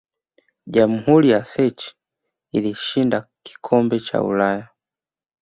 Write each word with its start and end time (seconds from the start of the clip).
jamhuri 0.73 1.27
ya 1.33 1.41
czech 1.51 1.81
ilishinda 2.57 3.17
kikombe 3.45 3.97
cha 4.07 4.17
ulaya 4.29 4.67